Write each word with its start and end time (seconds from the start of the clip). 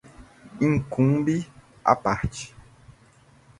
incumbe 0.61 1.43
à 1.85 1.95
parte 1.95 2.55